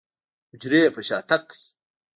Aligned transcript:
حجرې 0.51 0.79
يې 0.85 0.89
په 0.95 1.01
شاتګ 1.07 1.41
کوي. 1.49 1.67